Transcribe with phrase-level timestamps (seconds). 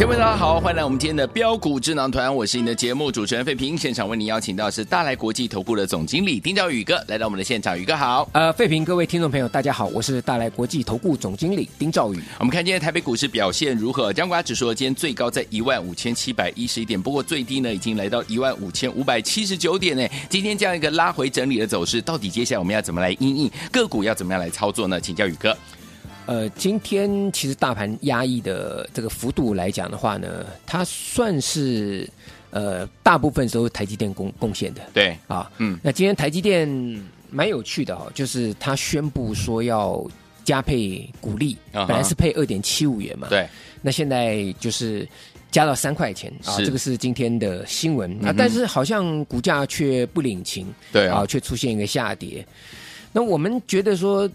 [0.00, 8.26] 各位大家好，欢迎来我们今天的标股智囊团，我是你的节目主持人费平，现场为您邀请到是大来国际投顾的总经理丁兆宇哥来到我们的现场，宇哥好。
[8.32, 12.20] 呃，费平，各位听众朋友，大家好，我是大来国际投顾总经理丁兆宇。
[12.38, 14.10] 我们看今天台北股市表现如何？
[14.10, 20.08] 江华指数今天最高在一万五千七百一十一点，不过最低呢已经来到一万五千五百七十九点呢。
[20.30, 24.98] 今天这样一个拉回整理的走势，到底接下来我们要怎么来应应个股要怎么样来操作呢？
[24.98, 25.54] 请教宇哥。
[26.30, 32.08] 呃，今天其实大盘压抑的这个幅度来讲的话呢，它算是
[32.50, 34.80] 呃大部分都是台积电贡贡献的。
[34.94, 35.18] 对。
[35.26, 36.68] 啊，嗯，那今天台积电
[37.30, 40.08] 蛮有趣的哈、哦，就是它宣布说要
[40.44, 43.48] 加配股利，本来是配二点七五元嘛，对，
[43.82, 45.04] 那现在就是
[45.50, 52.46] 加到三块钱啊，这个是今天的新闻、嗯、啊，但是好像股价却不领情，对啊，却出现一个下跌。
[53.10, 54.30] 那我们觉得说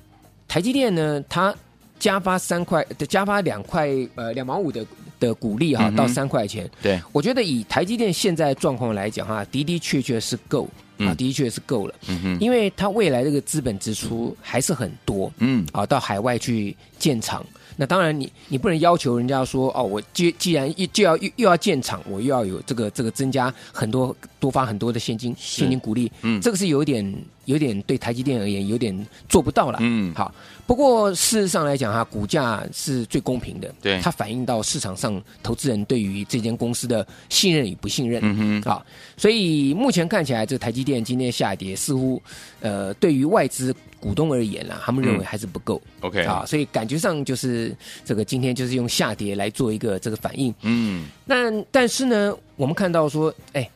[0.46, 1.56] 台积电呢，它
[2.00, 4.86] 加发三块的，加发两块，呃，两毛五的
[5.20, 6.70] 的股利哈，到三块钱。
[6.82, 10.68] 对，我觉得以台积电现在状况来讲哈，的的确确是够
[11.00, 11.94] 啊，的确是够了。
[12.08, 15.32] 嗯哼，因为它未来这个资本支出还是很多。
[15.38, 26.12] 嗯，啊，到海外去建厂，那当然你你不能要求人家说哦，我既既然又就要又又要建厂，我又要有这个这个增加很多多发很多的现金现金股利。
[26.22, 27.16] 嗯，这个是有点
[27.46, 29.78] 有点对台积电而言有点做不到了。
[29.82, 30.34] 嗯，好。
[30.68, 38.84] 不过事实上来讲哈，股价是最公平的，对，它反映到市场上投资人对于这间公司的信任与不信任，嗯哼，啊，
[39.16, 42.22] 所以目前看起来，这台积电今天下跌，似乎
[42.62, 47.76] 呃，对于外资股东而言啦，他们认为还是不够，OK，啊，所以感觉上就是
[48.06, 53.68] 这个今天就是用下跌来做一个这个反应，嗯，那但是呢，我们看到说，哎，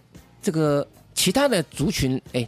[0.41, 2.47] 这个其他的族群，哎。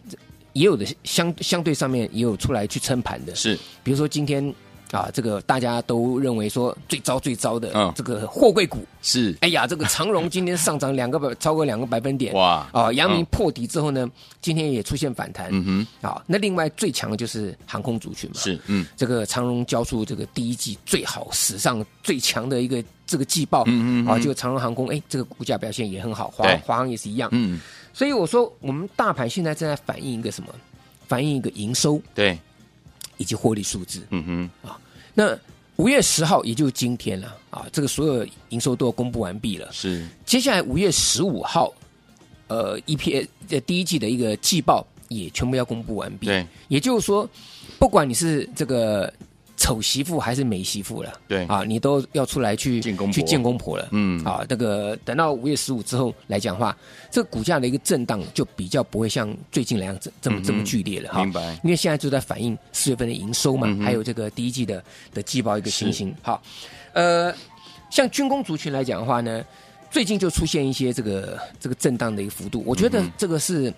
[0.53, 4.53] 也有的相相对上面也有出来去撑盘的，是，比如说今天
[4.91, 8.85] 啊，这个大家都认为说最糟最糟的这个货柜股。
[9.01, 14.09] 是，哎呀，这个长荣今天上涨两个百超过两个百分点，哇，啊，阳明破底之后呢，
[14.41, 27.59] 今天也出现反弹，嗯哼，啊，那另外最强的就是航空族群嘛，是，嗯，这个长荣交出这个第一季最好史上最强的一个这个季报，嗯嗯，啊，就长荣航空，哎，这个股价表现也很好，华华航也是一样，嗯。
[27.93, 30.49] 所以我说，我们大盘现在正在反映一个什么？
[31.07, 32.39] 反映一个营收，对，
[33.21, 34.01] 以及获利数字。
[34.09, 34.79] 嗯哼，啊，
[35.13, 35.37] 那
[35.75, 39.69] 五月十号也就是今天了啊，这个所有营收都要公布完毕了。
[39.71, 41.71] 是，接下来五月十五号，
[42.47, 46.25] 呃，EPS 这第一季的一个季报也全部要公布完毕。
[46.25, 47.29] 对，也就是说，
[47.77, 49.13] 不管你是这个。
[49.71, 51.13] 丑媳妇还是美媳妇了？
[51.29, 53.87] 对啊，你都要出来去见公婆去见公婆了。
[53.91, 56.77] 嗯啊，那个等到五月十五之后来讲的话，
[57.09, 61.23] 这个股价的一个震荡就比较不会像最近来这这么、嗯、这么剧烈了哈。
[61.23, 61.57] 明白？
[61.63, 64.83] 因为现在就在反映四月份的营收嘛，嗯、还有这个第一季的
[65.13, 66.13] 的季报一个情形。
[66.21, 66.43] 好，
[66.91, 67.33] 呃，
[67.89, 69.41] 像军工族群来讲的话呢，
[69.89, 73.73] 最近就出现一些这个这个震荡的一个幅度，我觉得这个是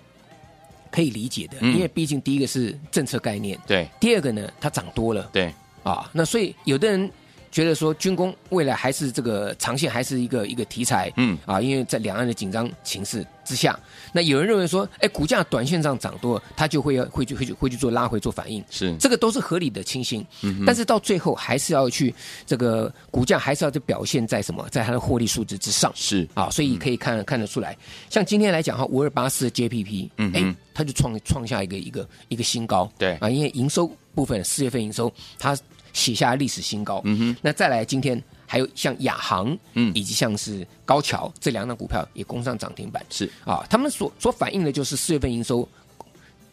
[0.89, 5.53] 可以理解的，嗯、因为毕竟第一个是政策概念，对；第二个呢，它涨多了，对。
[5.83, 7.11] 啊，那所以有的人
[7.51, 11.37] 觉得说军工未来还是这个长线还是一个一个题材，嗯。
[11.45, 13.79] 啊，因为在两岸的紧张情势之下，
[14.11, 18.95] 那有人认为说，哎，股价短线上涨多，它就会要会去会去会去做拉回做反应，是。
[18.97, 22.11] 这个都是合理的情形，嗯，但是到最后还是要去
[22.47, 26.27] 这个股价还是要去表现在什么，在它的获利数值之上，是。
[26.33, 27.77] 啊，所以可以看看得出来，
[28.09, 33.13] 像今天来讲哈，五二八四的 JPP，嗯，哎，它就创创下一个一个一个新高，对。
[33.17, 33.85] 啊，因为营收
[34.15, 35.55] 部分四月份营收它。
[35.93, 37.01] 写下历史新高。
[37.05, 43.03] 嗯哼，那再来，今天还有像亚航，嗯，以及像是高桥这两档股票也攻上涨停板。
[43.09, 45.67] 是啊，他们所所反映的就是四月份营收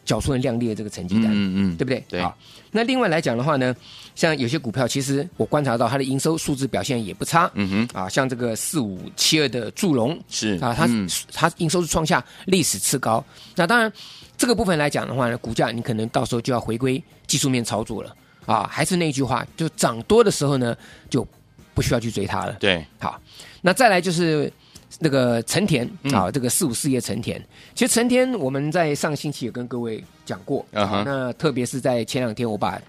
[0.05, 1.27] 缴出了亮丽的这个成绩单。
[1.27, 2.05] 嗯嗯，对不对？
[2.09, 2.21] 对。
[2.21, 2.35] 啊，
[2.71, 3.75] 那另外来讲的话呢，
[4.15, 7.51] 像有些股票，其实我观察到它的营收数字表现也不差。
[7.55, 10.89] 嗯哼，啊，像这个四五七二的祝融是啊，它
[11.33, 13.25] 它营收是创下历史次高。
[13.57, 13.93] 那当然，
[14.37, 18.15] 这个部分来讲的话呢，股价你可能到时候就要回归技术面操作了。
[18.47, 20.77] 啊，还是那句话，就涨多的时候呢，
[21.09, 21.27] 就
[21.75, 22.53] 不需要去追它了。
[22.55, 23.21] 对，好，
[23.63, 24.53] 那再来就是
[24.99, 27.41] 那个成田啊，这个四五四叶成田，
[27.75, 32.81] 其实成田我们在上星期有跟各位讲过啊，那特别是在前两天，我把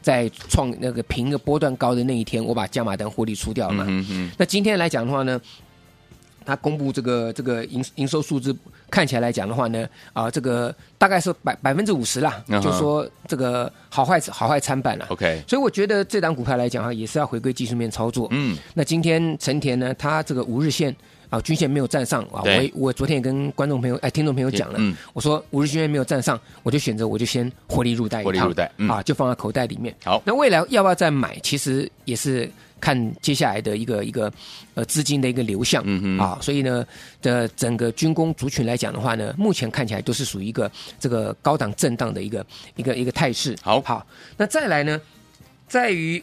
[0.00, 3.84] 在创那个平个波段高的那一天，我把加码单获利出掉了嘛。
[3.86, 4.30] 嗯嗯。
[4.38, 5.38] 那今天来讲的话呢，
[6.50, 8.54] 他公布这个这个营营收数字，
[8.90, 15.06] 看起来来讲的话呢，啊，这个大概是百百分之五十啦，就说这个好坏好坏参半了。
[15.10, 15.42] OK。
[15.46, 18.26] 所以我觉得这档股票来讲哈，也是要回归技术面操作。
[18.32, 18.58] 嗯。
[18.74, 20.94] 那今天成田呢，它这个五日线。
[21.30, 22.42] 啊，均线没有站上啊！
[22.42, 29.94] 我我昨天也跟观众朋友哎，听众朋友讲了，嗯、我说五日均线没有站上，我就选择我就先获利入袋一趟，获利入袋、嗯、啊，就放在口袋里面。
[30.04, 31.38] 好，那未来要不要再买？
[31.38, 32.50] 其实也是
[32.80, 34.32] 看接下来的一个一个
[34.74, 36.36] 呃资金的一个流向、嗯、啊。
[36.42, 36.84] 所以呢，
[37.22, 40.68] 的整个军工族群来讲的话呢，目前看起来都是属于一个
[40.98, 42.44] 这个高档震荡的一个
[42.74, 43.56] 一个一个态势。
[43.62, 44.04] 好，好，
[44.36, 45.00] 那再来呢，
[45.68, 46.20] 在于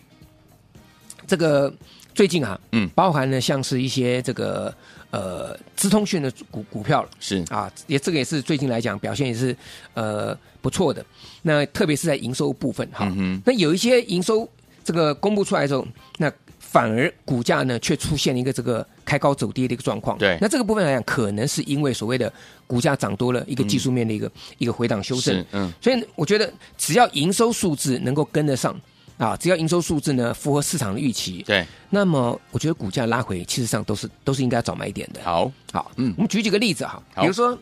[1.25, 1.73] 这个
[2.17, 4.73] 最近啊，嗯，包含了像是一些这个。
[5.09, 9.55] 呃，资通讯的股股票是啊，也这个也是最近来讲表现也是
[9.93, 11.03] 呃不错的。
[11.43, 14.47] 那特别是在营收部分哈，嗯、那有一些营收
[14.83, 15.87] 这个公布出来之后，
[16.17, 16.29] 那
[16.59, 20.17] 反而股价呢却出现了一个这个开高走低的一个状况。
[20.17, 22.31] 对，那这个部分来讲，可能是因为所谓的
[22.67, 25.43] 股价涨多了一个技术面的一个、嗯、一个回档修正。
[25.53, 28.77] 嗯，所以我觉得只要营收数字能够跟得上。
[29.17, 35.21] 啊，只要营收数字呢符合市场的预期，对，那么我觉得股价拉回，其实上都是都是应该早买一点的。
[35.23, 37.57] 好，好，嗯，我们举几个例子哈，比如说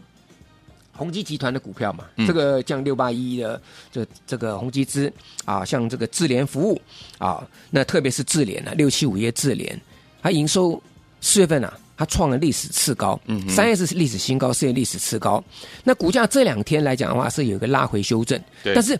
[0.91, 5.09] 宏基集团的股票嘛，嗯、这个像六八一一的这这个宏基资
[5.45, 6.81] 啊，像这个智联服务
[7.19, 7.41] 啊，
[7.71, 9.79] 那特别是智联啊，六七五一智联，
[10.21, 10.81] 它营收
[11.21, 15.41] 四月份啊，它创了历史次高，嗯，三月是历史新高，四月历史次高，
[15.85, 18.99] 那股价这两天来讲的话是有一个拉回修正，但是。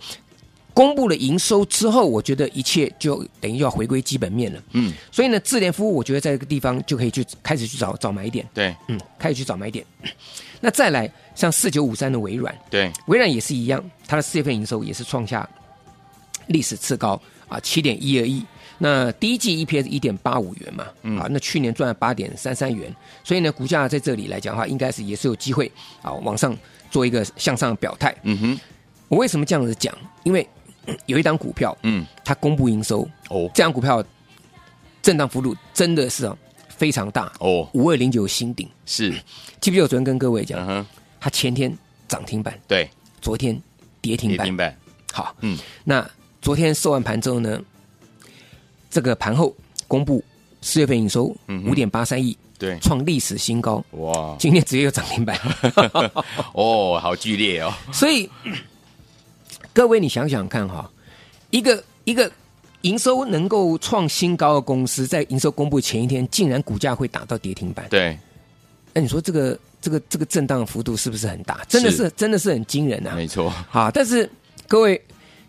[0.75, 4.61] 公布了营收之后，我觉得一切就等于要回归基本面了。
[4.73, 8.45] 嗯，所以呢，智联服务我觉得在这个地方就可以去开始去找找买点。
[8.53, 9.85] 对，嗯，开始去找买点。
[10.59, 15.49] 那再来像四九五三的微软，对，微软也是一样，它的四月份营收也是创下
[16.47, 18.43] 历史次高啊，七点一二亿。
[18.77, 22.93] 那第一季 EPS 一点八五元嘛，嗯、啊，那去年赚了八点三三元，
[23.23, 25.71] 所以呢，股价在这里来讲的话，应该是也是有机会
[26.01, 26.53] 啊往上
[26.91, 28.13] 做一个向上的表态。
[28.23, 28.59] 嗯哼，
[29.07, 29.95] 我为什么这样子讲？
[30.23, 30.45] 因为
[31.05, 34.03] 有一档股票，嗯，它公布营收哦，这档股票
[35.01, 36.31] 震荡幅度真的是
[36.67, 39.11] 非常大哦，五二零九新顶是，
[39.61, 40.85] 记不记得我昨天跟各位讲，嗯、
[41.19, 41.75] 它前天
[42.07, 42.89] 涨停板，对，
[43.21, 43.59] 昨天
[44.01, 44.77] 跌停板，跌停板，
[45.13, 46.07] 好，嗯，那
[46.41, 47.61] 昨天收完盘之后呢，
[48.89, 49.55] 这个盘后
[49.87, 50.23] 公布
[50.61, 51.35] 四月份营收
[51.65, 55.39] 五点八三亿，对，创历史新高，哇，今天直接有涨停板，
[56.53, 58.29] 哦，好剧烈哦， 所以。
[59.75, 60.89] 各位，你想想看哈，
[61.49, 62.31] 一个一个
[62.81, 67.85] 营收能够创新高的公司，在营收公布前一天，竟然股价会打到跌停板。
[67.89, 68.17] 对，
[68.93, 71.61] 那你说这个这个这个震荡的幅度是不是很大？
[71.67, 73.15] 真的是，是真的是很惊人啊！
[73.15, 73.49] 没错。
[73.69, 74.29] 好，但是
[74.65, 74.99] 各位。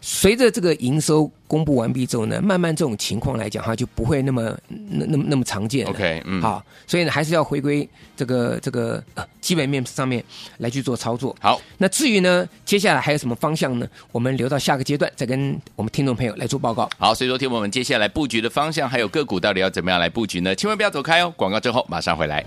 [0.08, 5.90] 随着这个营收公布完毕之后呢，慢慢这种情况来讲，哈就不会那么那那么那么常见了。
[5.90, 7.86] OK，嗯，好，所以呢，还是要回归
[8.16, 10.22] 这个这个呃基本面上面
[10.58, 11.34] 来去做操作。
[11.40, 13.88] 好，那至于呢，接下来还有什么方向呢？
[14.12, 16.88] 我们留到下个阶段再跟我们听众朋友来做报告。
[16.98, 20.54] 好，所以说听我们接下来布局的方向还有个股到底要怎么样来布局呢？
[20.54, 21.34] 千万不要走开哦！
[21.36, 22.46] 广告之后马上回来。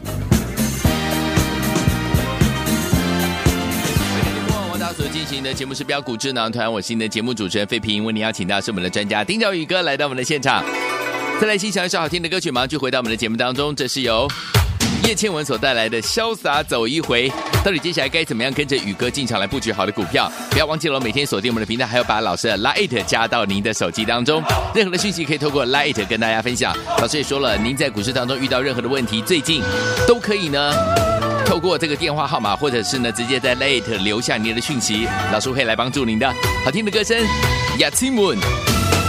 [4.99, 10.61] 所进行的节目是标股智囊团，我是你的节目主持人费平，为您邀请到是我们的专家丁兆宇哥来到我们的现场。
[11.39, 13.73] 再来欣赏一首好听的歌曲，马上就回到我们的节目当中。
[13.73, 14.27] 这是由
[15.07, 17.29] 叶倩文所带来的《潇洒走一回》。
[17.63, 20.29] 到底接下来该怎么样跟着宇哥进场来布局好的股票？
[20.51, 24.43] 不要忘记了，每天锁定我们的频道，还要把老师的 Lite 加到您的手机当中。
[24.75, 26.75] 任何的讯息可以透过 Lite 跟大家分享。
[26.99, 29.61] 老师也说了，您在股市当中遇到任何的问题，最近
[30.05, 30.73] 都可以呢。
[31.49, 36.31] 透过这个电话号码，或者是呢，直接在 late 留下您的讯息，老师会来帮助您的。
[36.63, 37.17] 好听的歌声，
[37.79, 38.37] 亚青文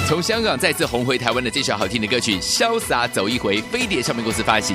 [0.09, 4.75] 从香港再次红回台湾的这首好听的歌曲《潇洒走一回》，飞碟唱片公司发行。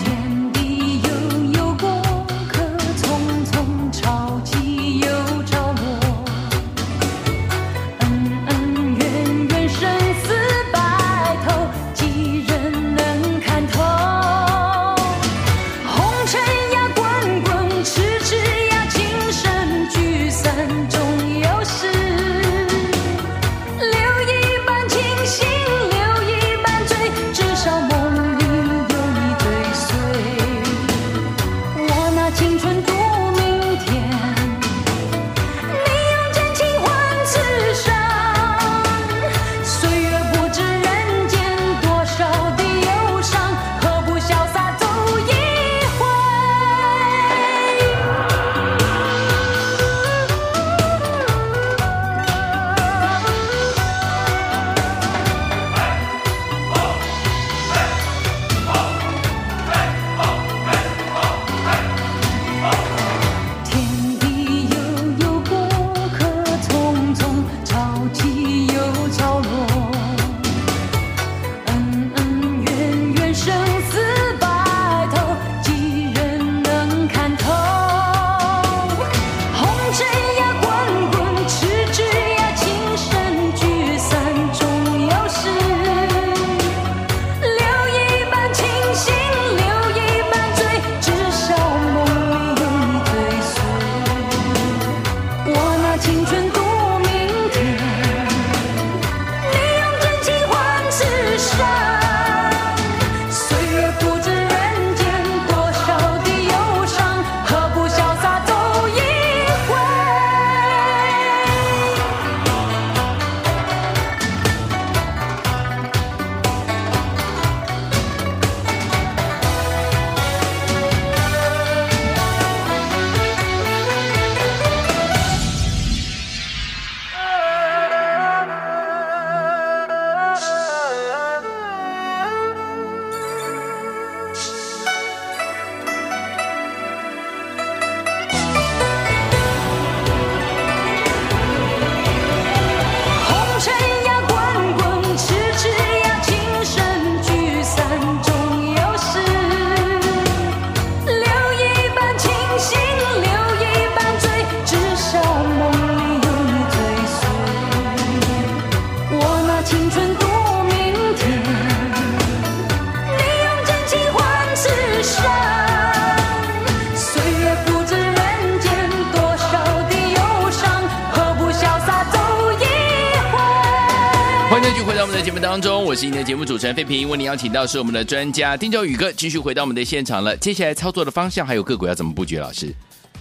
[175.96, 180.36] 我是你的节目主持人费平，为您邀请到是我们的专家丁兆宇哥，继续回到我们的现场了。
[180.36, 182.38] 接下来操作的方向还有个股要怎么布局？
[182.38, 182.76] 老师，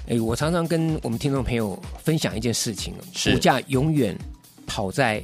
[0.09, 4.19] 哎，我常常跟我们听众朋友分享一件事情，是股价永远
[4.67, 5.23] 跑在。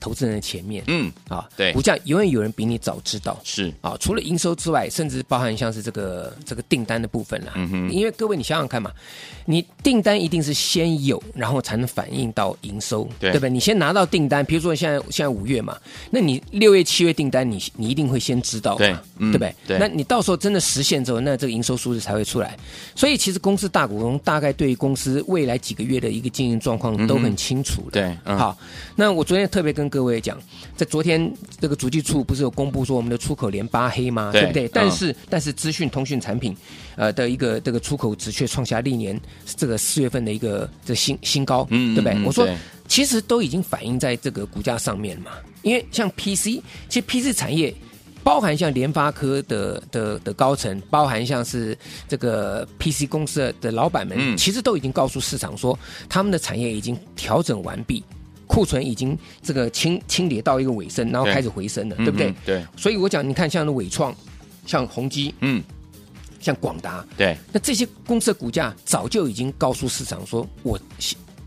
[0.00, 3.72] 投资人的前面，嗯啊，对，股价永远有人比你早知道，是。
[3.80, 8.90] 啊，除了营收之外，甚至包含像是这个这个订单的部分啦，嗯哼，因为各位你想想看嘛，
[9.44, 13.50] 你订单一定是先有，然后才能反映到营收，对，对不对？
[13.50, 15.76] 你先拿到订单，比如说现在现在五月嘛，
[16.10, 18.78] 那你六月七月订单你你一定会先知道嘛，
[19.18, 19.54] 对，不对？
[19.66, 22.56] 对，那你到时候真的实现之后，那这个营收数字才会出来。
[22.94, 28.58] 所以其实公司大股东大概对于公司未来几个月的一个经营状况都很清楚的，嗯、对、嗯，好，
[28.94, 30.38] 那我昨天特别跟各位讲。
[30.76, 34.30] 在昨天，这个主计处不是有公布说我们的出口连八黑吗？
[34.30, 34.68] 对，对不对？
[34.68, 36.54] 但是，嗯、但是资讯通讯产品，
[36.96, 39.18] 呃的一个这个出口值却创下历年
[39.56, 42.14] 这个四月份的一个这个新新高，嗯，对不对？
[42.18, 42.46] 嗯、我说，
[42.86, 45.30] 其实都已经反映在这个股价上面嘛。
[45.62, 46.60] 因为像 PC，
[46.90, 47.74] 其实 PC 产业
[48.22, 51.74] 包含像联发科的的的高层，包含像是
[52.06, 55.76] 这个 PC 公司的老板们，嗯、其实都已经告诉市场说，
[56.06, 58.04] 他们的产业已经调整完毕。
[58.46, 62.30] 库存已经这个清清理到一个尾声，然后开始回升了，对，对不对？
[62.30, 62.66] 嗯、对。
[62.76, 64.14] 所以我讲，你看像伟创，
[64.66, 65.62] 像宏基，嗯，
[66.40, 67.36] 像广达，对。
[67.52, 70.78] 那这些公司的股价早就已经告诉市场说，我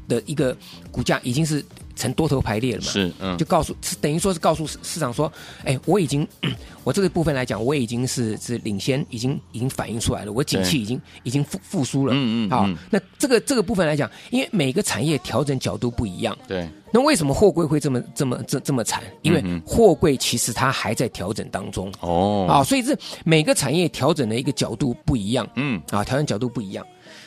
[0.08, 0.56] 的一个
[0.91, 1.63] 股价已经是。
[2.00, 2.88] 成多头排列了嘛？
[2.91, 5.32] 是，嗯，就告诉，等于说是告诉市场说，
[5.65, 6.25] 哎，我已经，
[6.86, 19.03] 我这个部分来讲，我已经是是领先，已经已经反映出来了，我景气已经已经复复苏了，嗯嗯，好，那这个这个部分来讲，因为每个产业调整角度不一样，对，那为什么货柜会这么这么这这么惨？
[19.22, 26.86] 因为货柜其实它还在调整当中，哦，啊，所以这每个产业调整的一个角度不一样，嗯，啊，调整角度不一样，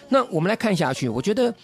[0.08, 1.54] 那我们来看下去，我觉得。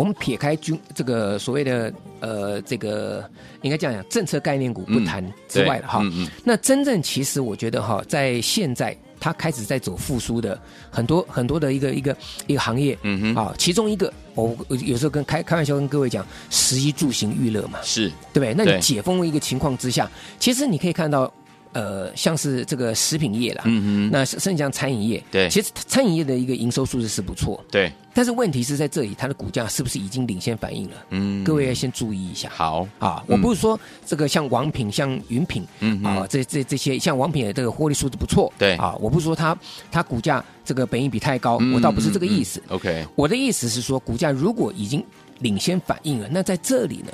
[0.00, 3.22] 我们撇开军这个所谓的呃这个
[3.60, 10.58] 应该这样讲政策概念股不谈之外了哈，嗯嗯、那真正其实我觉得哈，在现在它开始在走复苏的
[10.90, 12.16] 很多很多的一个一个
[12.46, 18.54] 一个行业，嗯哼，啊，其中一个我有时候跟开开玩笑跟各位讲，食衣住行娱乐嘛，是对不对？
[18.54, 21.30] 那你解封的一个情况之下，其实你可以看到。
[21.72, 30.96] 呃，像是这个食品业啦，嗯哼，那甚至像餐饮业，对，其实餐饮业的一个营收数字是不错，对，但是问题是在这里，它的股价是不是已经领先反应了？
[31.10, 32.50] 嗯，各位要先注意一下。
[32.52, 39.56] 好啊，我不是说这个像王品、像云品，嗯啊，这这这些像王品的这个获利数字不错，对啊，我不是说它
[39.90, 42.62] 它股价这个本益比太高，我倒不是这个意思。
[42.68, 45.04] OK，我的意思是说，股价如果已经
[45.38, 47.12] 领先反应了，那在这里呢，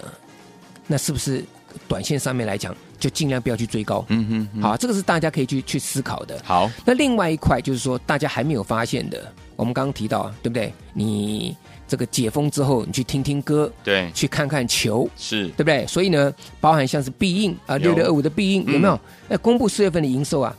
[0.86, 1.44] 那是不是？
[1.86, 4.02] 短线上面来讲，就尽量不要去追高。
[4.08, 6.40] 嗯哼，嗯，好，这个是大家可以去去思考的。
[6.42, 10.72] 好，那另外一块就是说，大家还没有发现的，我们刚刚提到，对不对？
[10.92, 11.56] 你
[11.88, 15.86] 这个解封之后，你去听听歌，对，去看看球，是对不对？
[15.86, 18.98] 所以呢，包含像是必应啊，六六二五的必应有没有？
[19.28, 20.56] 那、嗯、公布四月份的营收啊，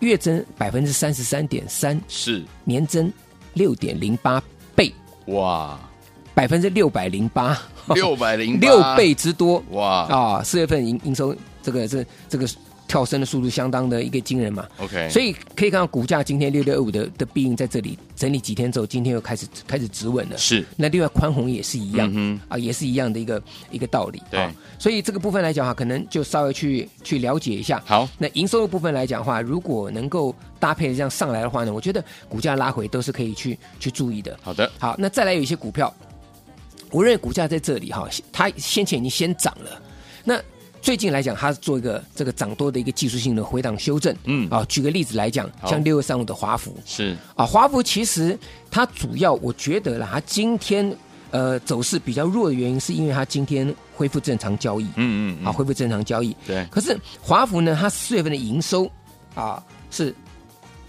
[0.00, 3.12] 月增百分之三十三点三，是年增
[3.54, 4.42] 六点零八
[4.74, 4.92] 倍，
[5.26, 5.78] 哇，
[6.34, 7.58] 百分之六百零八。
[7.88, 10.42] 六百零 六倍之多哇啊！
[10.42, 12.48] 四月份营营收这个是这个
[12.86, 14.66] 跳升的速度相当的一个惊人嘛。
[14.78, 20.38] OK，所以可以看到股价今天六六二五的的必应在这里整理几天之后，今天又开始开始止稳了。
[20.38, 24.22] 是，那另外宽宏也是一样，嗯、啊，也是一样的一个一个道理。
[24.30, 27.82] 对、啊，所以这个部分来讲哈，可能就稍微去去了解一下。
[27.86, 34.38] 好，那营收的部分来讲的话，如果能够搭配的这样上来的话呢，我觉得股价拉回都是可以去去注意的。
[34.42, 35.92] 好的，好，那再来有一些股票。
[36.90, 39.82] 我认为股价在这里哈，它先前已经先涨了。
[40.22, 40.40] 那
[40.84, 44.14] 最近来讲，它是做一个这个涨多的一个技术性的回档修正。
[44.24, 48.38] 嗯啊，举个例子来讲，像六月三五的华孚是啊，华孚其实
[48.70, 50.94] 它主要我觉得啦，它今天
[51.30, 54.84] 呃走势比较弱的原因，是因为它今天恢复正常交易。
[54.96, 56.36] 嗯嗯啊，恢复正常交易。
[56.46, 56.66] 对。
[56.70, 58.90] 可是华孚呢，它四月份的营收
[59.34, 60.14] 啊是。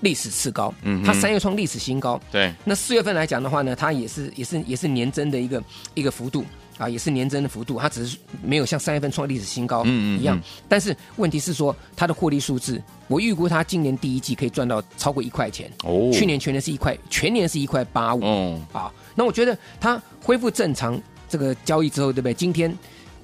[0.01, 2.53] 历史次高，嗯，它三月创历史新高，对。
[2.63, 5.63] 那四月份来讲的话呢，它也是也是也是年增的一个
[5.95, 6.45] 一个幅度
[6.77, 10.39] 啊，也是年增的幅度，它只是没有像三月份创历史新高嗯一样。
[10.67, 16.11] 但是问题是说，它的获利数字，我预估它今年第一季可以赚到超过一块钱哦。
[16.13, 18.61] 去年全年是一块，全年是一块八五哦。
[18.73, 22.33] 啊，那我觉得它恢复正常这个交易之后，对不对？
[22.33, 22.75] 今天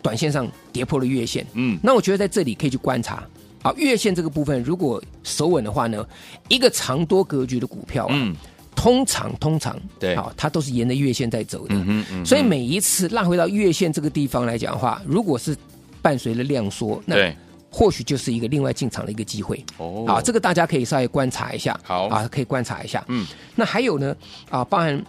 [0.02, 3.24] 短线上跌破了月线，嗯，那我觉得在这里可以去观察。
[3.64, 6.04] 啊，月线这个部分如果守稳的话呢，
[6.48, 8.36] 一个长多格局的股票啊，嗯、
[8.76, 11.76] 通常通常对，好，它都是沿着月线在走的。
[11.76, 15.56] 嗯嗯嗯、所以每一次拉回到月线这个地方来讲的话，如果是
[16.02, 17.16] 伴随着量缩，那
[17.70, 19.64] 或许就是一个另外进场的一个机会。
[19.78, 21.80] 哦，啊，这个大家可以稍微观察一下。
[21.84, 23.04] 好，啊，可以观察一下。
[23.08, 23.26] 嗯，
[23.56, 24.16] 那还有呢，
[24.50, 25.04] 啊，包含。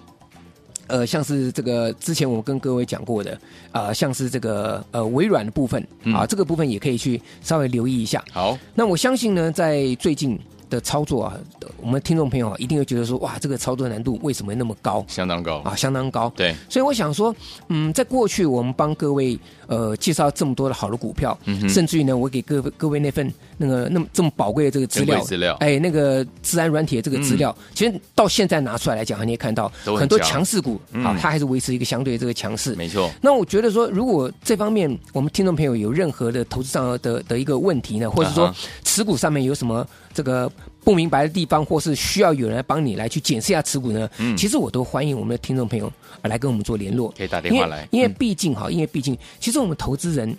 [0.88, 3.40] 呃，像是这个之前我跟各位讲过的，
[3.70, 5.82] 呃，像是这个呃微软的部分
[6.12, 8.22] 啊，这个部分也可以去稍微留意一下。
[8.30, 10.38] 好，那我相信呢，在最近。
[10.72, 11.38] 的操作啊，
[11.82, 15.04] 我们听众朋友啊，一定会觉得说，哇，这个操作难度为什么那么高？
[15.06, 16.32] 相当高啊，相当高。
[16.34, 17.34] 对，所以我想说，
[17.68, 32.74] 嗯，在过去我们帮各位呃介绍这么多的好的股票，嗯、甚至于呢，我给各位各位那份那个那么这么宝贵的这个资料，资料，哎，那个资安软体的这个资料，嗯、其实到现在拿出来来讲，你也看到很，很多强势股啊，它还是维持一个相对这个强势。
[32.74, 33.10] 没错。
[33.20, 40.50] 那我觉得说，如果这方面我们听众朋友有任何的投资上的的一个问题呢，或者说持股上面有什么这个。
[40.84, 44.10] 不明白的地方，或是需要有人来帮你来去检视一下持股呢？
[44.18, 45.88] 嗯，其实我都欢迎我们的听众朋友
[46.22, 47.86] 来跟我们做联络，可以打电话来。
[47.92, 50.36] 因为毕竟哈，因为毕竟，其实我们投资人，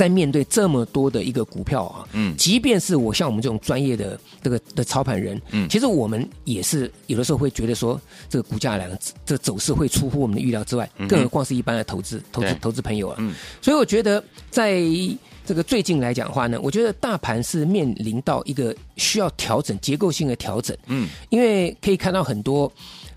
[0.00, 14.82] 在面对这么多的一个股票啊，嗯，即便是我像我们这种专业的这个的操盘人，嗯，其实我们也是有的时候会觉得说，这个股价来了，这个走势会出乎我们的预料之外，更何况是一般的投资投资投资朋友啊，嗯，所以我觉得在。
[15.46, 20.76] 这个最近来讲的话呢，我觉得大盘是面临到一个需要调整、结构性的调整。
[20.86, 22.72] 嗯，因为可以看到很多，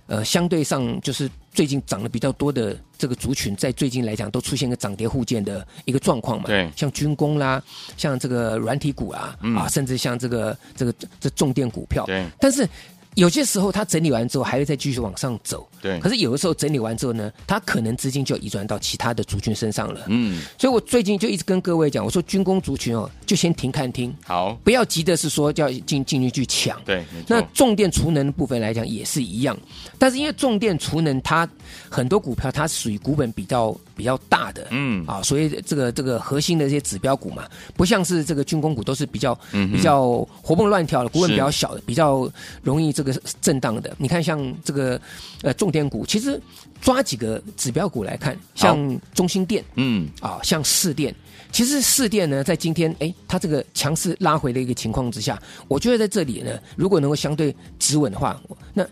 [0.08, 6.48] 呃，相对上就是最近涨得比较多的这个族群，在最近来讲都出现个涨跌互见的一个状况嘛。
[6.48, 7.62] 对，像军工啦，
[7.98, 12.06] 像这个软体股啊，嗯、啊，甚至像这个这个这重电股票。
[12.06, 12.68] 对，但是。
[13.16, 16.00] 有些时候它整理完之后还会再继续往上走，对。
[16.00, 20.02] 可是有的时候整理完之后呢，它可能资金就移转到其他的族群身上了。
[20.08, 20.42] 嗯。
[20.58, 26.82] 所以我最近就一直跟各位讲，我说军工族群哦，就先停看听，好，不要急的是说就要进进去去抢。
[26.84, 27.04] 对。
[27.28, 29.58] 那重电储能的部分来讲也是一样，
[29.98, 31.48] 但是因为重电储能它
[31.90, 35.06] 很多股票它属于股本比较比较大的，嗯。
[35.08, 42.30] 啊，所以这个这个核心的这些指标股嘛，不像是这个军工股都是比较比较活蹦乱跳的，股本比较小的，比较
[42.62, 43.14] 容易这个。
[43.42, 45.00] 震荡的，你看像这个
[45.42, 46.40] 呃重点股，其实
[46.82, 50.10] 抓几个指标股来看，像中心电，嗯。
[50.22, 51.14] 啊，像市电，
[51.52, 58.42] 其实市电呢，在今天哎，它这个强势拉回的一个情况之下，我觉得在这里呢，如果能够相对止稳的话，
[58.74, 58.86] 那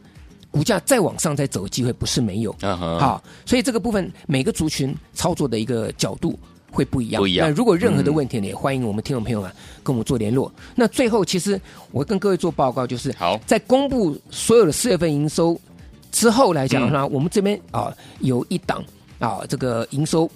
[0.52, 6.38] 股价再往上再走的机会不是没有，啊哈，好，所以这个部分每个族群操作的一个角度。
[6.74, 7.22] 会不一样。
[7.22, 7.46] 不一样。
[7.46, 9.52] 那如果任何的问题呢，也欢迎我们听众朋友们
[9.84, 10.50] 跟我们做联络。
[10.74, 11.60] 那最后，其实
[11.92, 15.60] 我跟各位做报告，就是好，在公布所有的四月份营收
[16.14, 18.82] 之后来讲的话，我们这边啊有一档
[19.20, 20.32] 啊这个营收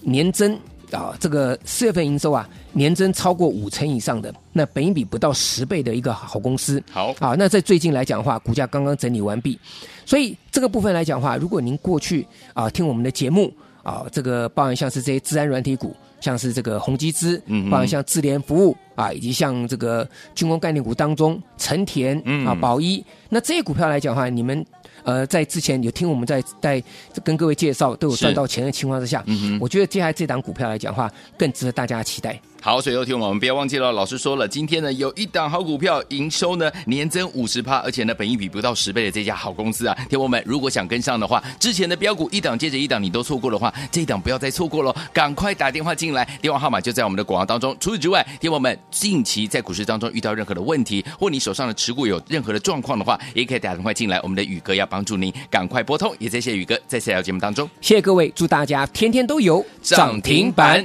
[0.00, 0.56] 年增
[0.90, 6.82] 啊这个四月份营收啊年增超过五成以上的，那本益比不到十倍的一个好公司。
[6.90, 9.58] 好啊，那在最近来讲的话，股价刚刚整理完毕，
[10.04, 13.52] 所以这个部分来讲的话，如果您过去啊听我们的节目。
[13.82, 24.64] 啊，这个包含像是这些自然软体股，像是这个宏基资，嗯，包含像智联服务啊，以及像这个军工概念股当中，成田啊、宝一，那这些股票来讲的话，你们。
[25.02, 26.82] 呃，在之前有听我们在在
[27.24, 32.38] 跟各位介绍都有赚到钱的情况之下，嗯，我觉得接下来这档股票来讲的话，更值得大家期待。
[32.60, 47.74] 好，所以有听我们不要忘记了，老师说了，今天呢有一档好股票，营收呢年增五十趴，而且呢本益比不到十倍的这家好公司啊，听我们如果想跟上的话，之前的标股一档接着一档你都错过的话，这一档不要再错过了，赶快打电话进来，电话号码就在我们的广告当中。
[47.80, 60.84] 除此之外，听我们近期在股市当中遇到任何的问题，或你手上的持股有任何的状况的话，也可以打电话进来，我们的宇哥要帮助您赶快拨通，也谢谢宇哥在下条节目当中，谢谢各位，祝大家天天都有涨停板。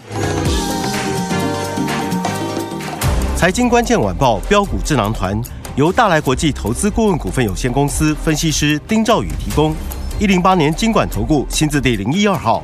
[3.36, 5.40] 财经关键晚报标股智囊团
[5.76, 9.76] 由大来国际投资顾问股份有限公司分析师丁兆宇提供。
[10.20, 12.64] 一零八年金管投顾新字第零一二号。